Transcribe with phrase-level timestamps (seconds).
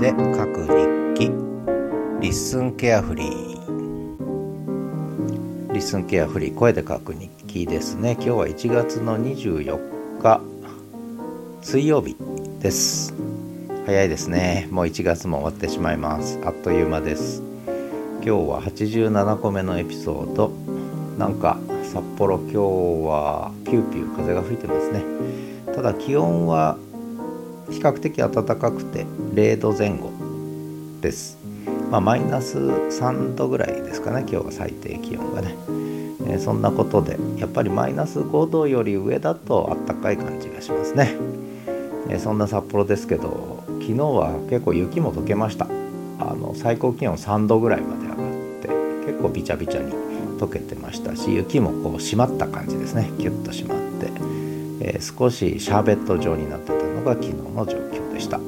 [0.00, 0.14] で書
[0.46, 0.62] く
[1.14, 1.30] 日記。
[2.22, 3.28] LISTEN carefree。
[5.74, 8.12] LISTEN carefree 声で書く日記ですね。
[8.12, 9.78] 今日は1月の24
[10.22, 10.40] 日。
[11.60, 12.16] 水曜日
[12.60, 13.12] です。
[13.84, 14.68] 早いですね。
[14.70, 16.40] もう1月も終わってしまいます。
[16.46, 17.42] あっという間です。
[17.66, 20.50] 今日は87個目のエピソード。
[21.18, 21.58] なんか
[21.92, 25.04] 札幌今日はピューピュー風が吹いてますね。
[25.74, 26.78] ただ気温は
[27.70, 30.10] 比較的暖かくて0度前後
[31.00, 31.38] です。
[31.90, 35.56] まあ、マイナス3度ぐらいですかね今日は最低気温がね、
[36.28, 41.16] えー、そんなことでやっぱりマイナス5度より上だとあったかい感じがしますね、
[42.08, 45.66] えー、そんな札幌ですけど昨日は結構雪も溶けました。
[46.20, 48.16] あの最高気温3度ぐらいまで上がっ
[48.60, 48.68] て
[49.06, 49.90] 結構びちゃびちゃに
[50.38, 53.10] 溶けてましたし雪もこう締まった感じですね。
[53.18, 54.12] キュッと締まって、
[54.80, 58.38] えー、少しシャーベット状になってたのが昨日の状況でした、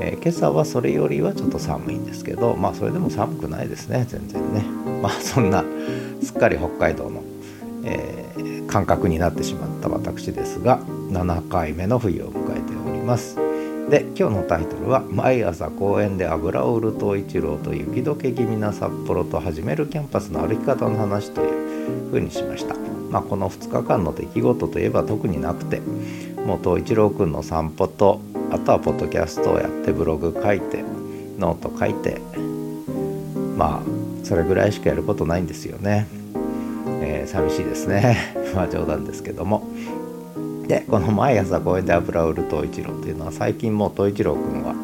[0.00, 4.64] えー、今朝はそれよりはちょっと寒いんですけどまあそれでも寒くないですね全然ね。
[5.02, 5.64] まあそんな
[6.22, 7.22] すっかり北海道の、
[7.84, 13.36] えー、感覚になってしまった私ですが7回目の冬を迎えております。
[13.88, 22.87] で今日のタイトルは「毎朝公園で油を売る東一郎と雪解け気味な札幌と始めるキャンパスの歩き方の話」というふうにしました。
[23.10, 25.80] まあ、この2日間の出来事といえば特になくて
[26.44, 30.84] もう冬一郎くんの散歩とあとはポッドキャストをやってブログ書いて
[31.38, 32.20] ノート書いて
[33.56, 36.06] まあそれぐらいしかやることないんですよね、
[37.02, 38.34] えー、寂しいですね。
[38.54, 39.62] まあ冗談ですけども。
[40.66, 44.74] でこの毎朝公園で油を売る冬一郎というのは最近もう冬一郎くんは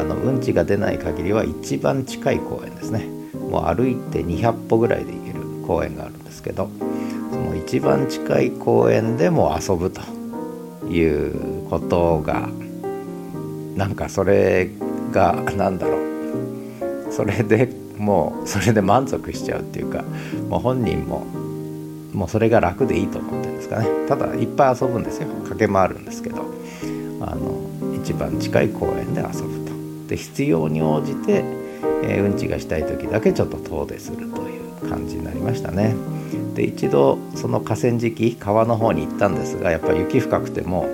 [0.00, 3.06] あのうんちが出ない限りは一番近い公園ですね。
[3.48, 6.68] もう歩いて200歩ぐらいで行ける公園があるんですけど
[7.66, 10.00] 一番近い公園でも遊ぶと
[10.86, 12.48] いうことが
[13.74, 14.70] なんかそれ
[15.10, 17.12] が何だろう。
[17.12, 20.02] それでもうそれで満足しちゃうっていうか
[20.48, 21.20] もう本人も
[22.12, 23.86] もうそれが楽でいいと思ってるんですかね。
[24.08, 25.28] ただいっぱい遊ぶんですよ。
[25.44, 26.44] 駆け回るんですけど。
[27.20, 29.72] あの一番近い公園で遊ぶと。
[30.08, 31.42] で必要に応じて、
[32.02, 34.63] えー、うんちがしたい時だけちょっと遠出するという。
[34.88, 35.94] 感じになりましたね。
[36.54, 40.86] で一度その河川敷川の方に行ったんですがやっぱり雪深くても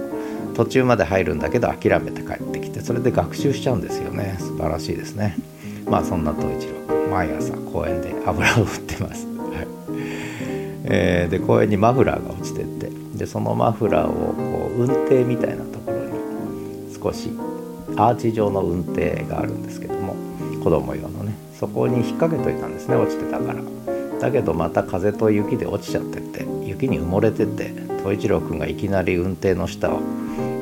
[0.55, 4.37] 途中まで入るんだけど諦めて帰ってきてそれで学習しちゃうんですよね。
[4.39, 5.37] 素晴らしいですね。
[5.87, 6.75] まあそんな東一郎。
[6.89, 9.67] 君毎朝公園で油を振ってます、はい。
[10.85, 17.31] えー、で公園にマフラーが落ちてってでそのマフラーをこう運転みたいなところに少し
[17.97, 20.15] アーチ状の運転があるんですけども
[20.63, 23.63] 子供用のねそこに引っ掛けといたんですね落ちてたから。
[24.21, 30.01] だけどまた風と雪で落ちちゃってて雪に埋もれてて統一郎君がいきなり運転の下を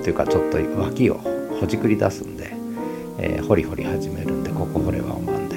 [0.02, 1.14] というかちょっと脇を
[1.60, 2.52] ほじくり出すんで、
[3.18, 5.56] えー、掘り掘り始めるんでここ掘ればおまんで、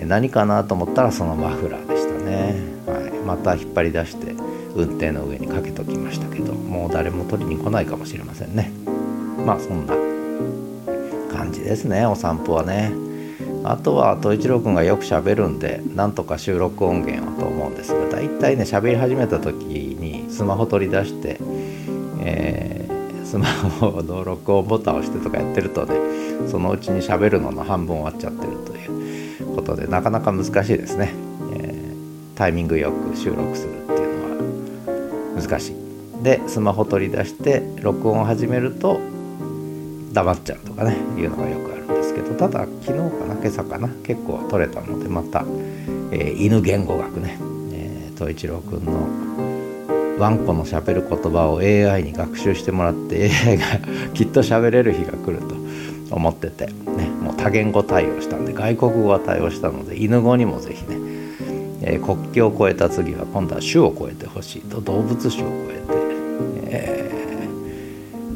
[0.00, 2.54] えー、何かなと思ったらそのマフラーでしたね、
[2.86, 4.32] はい、また引っ張り出して
[4.74, 8.70] 運転の上にかけときましたけどもう誰も取りに来ないかもしれませんね。
[9.44, 9.94] まあそんな
[11.34, 13.09] 感じですねお散歩はね。
[13.62, 21.38] あとは統一郎君がよくしゃべるんでなんとか収録音源をと思うんですが大体ね喋り始めた時にスマホ取り出して、
[22.20, 25.94] えー、スマホの録音ボタンを押してとかやってるとね
[26.48, 31.12] そのうちに喋るのの半分終わっちゃってるということでなかなか難しいですね、
[31.52, 35.76] えー、タイミングよく収録するっていうのは難しい。
[36.22, 39.00] でスマホ取り出して録音を始めると
[40.12, 41.69] 黙っちゃうとかねいうのがよく
[42.10, 45.44] ですけどただ昨日かな今朝かな結構取れたのでまた、
[46.12, 47.38] えー、犬言語学ね、
[47.72, 53.64] えー、一郎くんのワンコのしゃべる言葉を AI に学習してもらって AI が
[54.12, 60.96] きっと喋れる日が来ると思ってて、ね、もう多言語対応したんで外国語は対応したので犬語にもぜひね、
[61.82, 67.19] えー、国境を越えた次は今度は種を超えてほしいと動物種を超えて、えー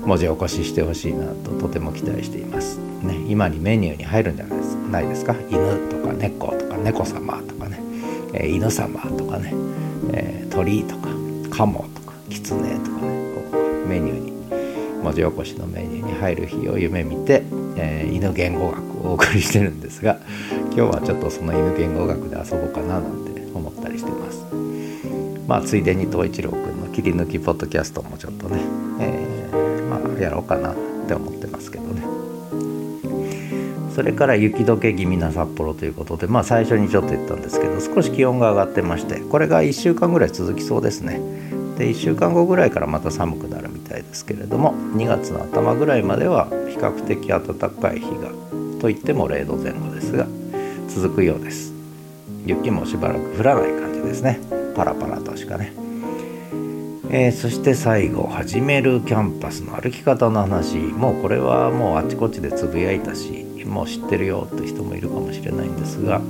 [0.06, 2.78] 文字起こししてほしいなととても期待しています。
[3.02, 5.34] ね、今にメニューに入るんじゃないですないですか？
[5.50, 7.78] 犬とか猫とか猫様とかね、
[8.32, 9.52] えー、犬様とかね、
[10.12, 11.08] えー、鳥とか
[11.50, 14.32] カモとかキツネとかねこうメニューに
[15.02, 17.42] 文字起こしのメニューに入る日を夢見て、
[17.76, 20.18] えー、犬言語学をお送りしてるんですが
[20.74, 24.44] 今日はちょっとその犬言語学で遊ぼうかななんて思ったりしてます。
[25.46, 28.63] まあついでに東一郎くんの切り抜きポッドキャストもちょっとね、
[30.24, 30.74] やろうかなっ
[31.06, 32.02] て思ってますけどね。
[33.94, 41.20] それから雪解け気味な札幌ということでまあ最初にちょっと言ったんですけど少し気温が上がってましてこれが1週間ぐらい続きそうですね。
[41.78, 48.30] で1週間後ぐらいからまた寒くなるみたいですけれども2月の頭ぐらいまでは比較的暖かい日が
[48.80, 50.26] といっても0度前後ですが
[50.88, 51.72] 続くようです。
[52.46, 54.40] 雪もしばらく降らない感じですね。
[54.74, 55.72] パラパラとしかね、
[57.16, 60.78] えー、そして最後はじめる Camp＠Us の歩き方の話。
[60.78, 66.20] もうこれはもうあちこちでつぶやいたしもう知ってるよって人もいるかもしれないんですが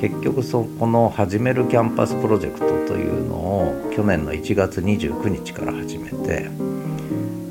[0.00, 6.46] 結局そこの「はじめる Camp＠Us プロジェクト」というのを去年の1月29日から始めて、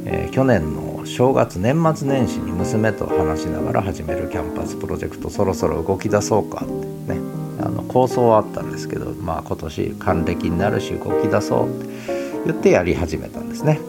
[0.05, 6.67] えー、去年の正月年末年始に娘と話しながらはじめる Camp＠Us プロジェクトそろそろ動き出そうかっ
[7.07, 7.19] てね
[7.59, 13.79] あの構想はあったんですけどまあ今年還暦になるし動き出そうって言ってやり始めたんですね。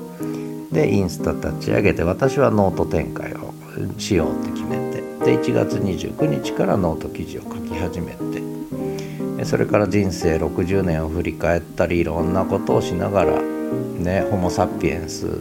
[0.72, 3.52] でインスタ立ち上げて私はノート展開を
[3.99, 15.40] しようって決めてで1月29日からノート記事を書き始めてそれから人生60年を振り返ったりいろんなことをしながらねホモ・サピエンス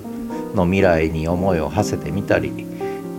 [0.56, 2.52] の未来に思いを馳せてみたり、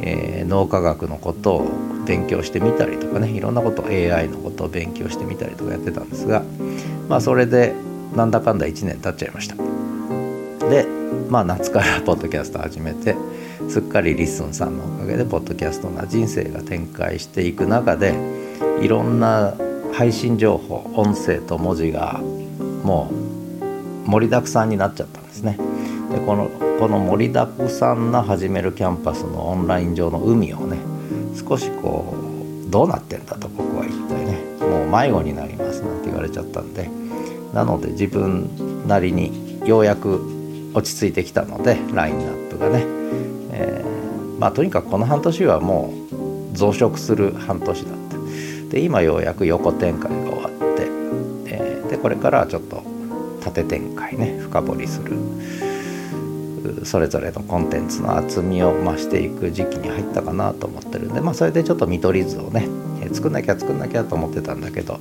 [0.02, 1.70] えー、脳科学のことを
[2.04, 6.42] 勉強してみたりとかねいろんなこと AI のことを勉強してみたりとかやってたんですが
[7.08, 7.74] まあそれで
[8.14, 9.71] なんだかんだ1年経っちゃいました。
[11.28, 13.16] まあ夏からポッドキャスト始めて
[13.68, 18.14] すっかり LISTEN さんのおかげでポッドキャストな人生が展開していく中で
[18.80, 19.54] いろんな
[19.92, 22.20] 配信情報音声と文字が
[22.84, 23.10] も
[24.06, 25.58] う盛りだくさんになっちゃったんですね。
[26.10, 30.76] でこのこの盛りだくさんな始めるキャンパスのオンライン上の海をね
[31.34, 32.14] 少しこ
[32.66, 36.90] うどうなってんだと僕は言ってねもう迷子になりますなんて言われちゃったんで
[37.54, 40.20] なので自分なりにようやく
[40.74, 42.84] 落ち着いてきたのでラインナップがね
[43.52, 45.92] えー、まあとにかくこの半年はも
[46.52, 48.16] う増殖する半年だった。
[48.70, 50.86] で今ようやく横展開が終わって、
[51.46, 52.82] えー、でこれからはちょっと
[53.42, 55.12] 縦展開ね深掘りする。
[56.84, 62.68] それぞれのコンテンツの厚みを増していく時期に入ったかなと思ってるんでまあそれでちょっと見取り図をね、
[63.12, 64.98] 作んなきゃ作んなきゃと思ってたんだけど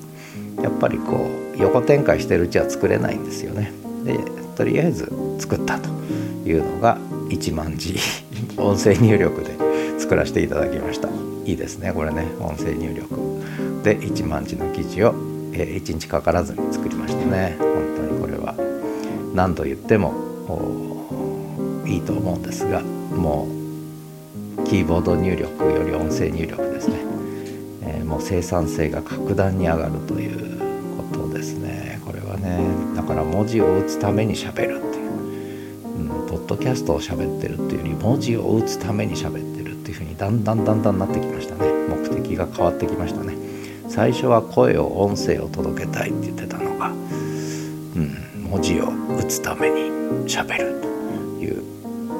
[0.62, 3.72] やっぱりこう横展開してるうちは作れないんですよね。
[4.04, 4.18] で
[4.62, 5.90] とりあえず作ったと
[6.46, 6.96] いうのが
[7.30, 7.96] 1万字
[8.58, 9.58] 音声入力で
[10.00, 11.10] 作らせていただきました。
[11.46, 12.28] いいですねこれね。
[12.40, 13.16] 音声入力。
[13.81, 15.16] で1万字の記事を、
[15.54, 17.56] えー、1日かからずに作りましたね。
[17.58, 18.54] 本当にこれは。
[19.34, 20.13] 何度言っても
[21.88, 23.48] いいと思うんですがも
[24.60, 26.98] うキーボード入力より音声入力ですね、
[27.81, 30.41] えー、もう生産性が格段に上がるという
[33.13, 34.81] から文字を打つためにしゃべる
[36.52, 41.72] ドキャストを喋ってるっていうより文字を打つために喋ってるっていう風にだんだんだんだんなってきましたね。
[41.88, 43.38] 目的が変わってきましたね。
[43.88, 48.88] 最初は声を音声を届けたいって言ってたのが、うん、文字を
[49.18, 49.90] 打つために
[50.28, 50.88] 喋ると
[51.42, 51.63] いう。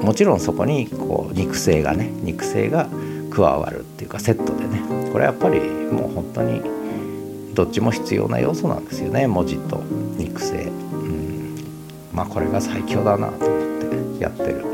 [0.02, 2.88] もちろんそこにこう肉声がね肉声が
[3.30, 5.10] 加わるっていうかセットでね。
[5.12, 6.62] これやっぱりもう本当に
[7.54, 9.26] どっちも必要な要素なんですよね。
[9.26, 9.82] 文字と
[10.16, 10.68] 肉声、う
[11.08, 11.56] ん、
[12.12, 14.64] まあこれが最強だなと思ってやってる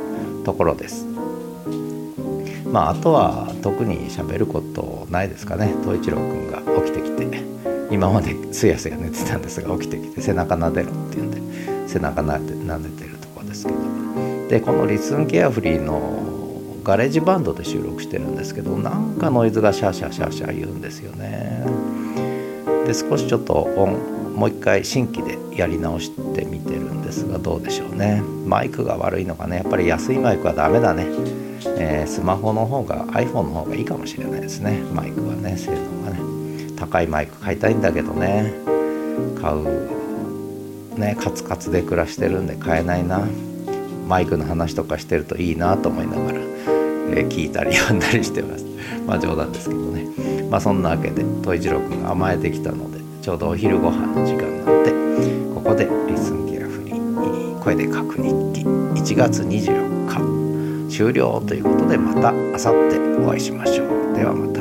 [0.44, 1.06] ところです。
[2.70, 5.74] まああとは特に喋ることないですかね。
[5.82, 7.18] 冬一郎くんが起きてきて。
[7.90, 11.88] 今まですやすや寝てたんですが起きてきて背中撫でろって言うんで。
[11.88, 13.78] 背中撫で撫でてるとこですけど。
[14.48, 16.18] でこの LISTEN carefree の
[16.84, 21.62] GarageBand で収録してるんですけどなんかノイズがシャーシャーシャーシャー言うんですよね。
[22.88, 23.86] で少しちょっと音
[24.34, 28.22] もう一回新規でやり直してみてるんですがどうでしょうね。
[28.46, 29.56] マイクが悪いのかね。
[29.56, 31.06] やっぱり安いマイクはダメだね、
[31.76, 34.80] えー、スマホの方が iPhone の方がいいかもしれないですね。
[34.94, 36.72] マイクはね性能がね。
[36.76, 38.54] 高いマイク買いたいんだけどね。
[39.38, 43.28] 買うねカツカツで暮らしてるんで買えないな。
[44.06, 48.67] マイクの話とかしてるといいなと思いながら、えー、聞いたり読んだりしてます。
[49.06, 50.06] まあ冗談ですけどね。
[50.50, 54.92] まあそんなわけで戸一郎君が甘えてきたのでちょうどお昼ご飯の時間なので
[55.54, 58.66] ここでリスンギアフリー声で書く日記。
[58.66, 60.88] 1月24日。
[60.90, 62.58] 終了ということでまた明後
[62.90, 64.16] 日お会いしましょう。
[64.16, 64.57] ではまた。